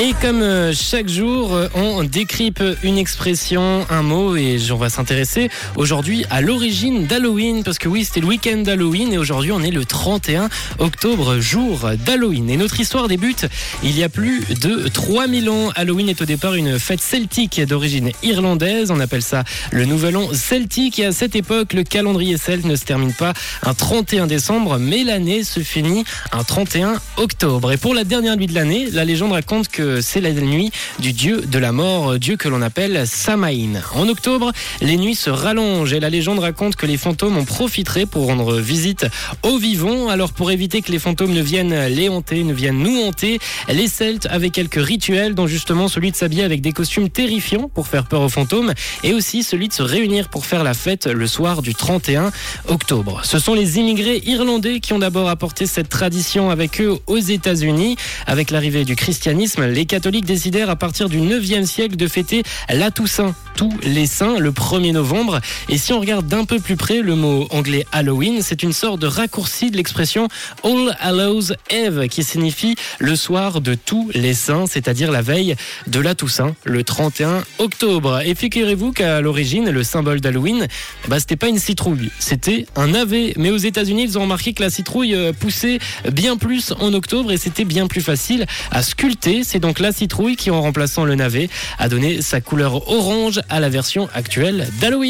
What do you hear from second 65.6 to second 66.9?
Et si on regarde d'un peu plus